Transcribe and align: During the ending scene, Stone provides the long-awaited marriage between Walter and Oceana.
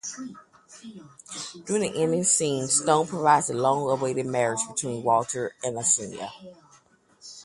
During 1.67 1.83
the 1.83 1.93
ending 2.01 2.23
scene, 2.23 2.65
Stone 2.67 3.05
provides 3.05 3.49
the 3.49 3.53
long-awaited 3.53 4.25
marriage 4.25 4.67
between 4.67 5.03
Walter 5.03 5.53
and 5.63 5.77
Oceana. 5.77 6.31